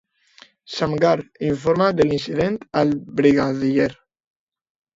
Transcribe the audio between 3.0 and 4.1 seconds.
brigadier.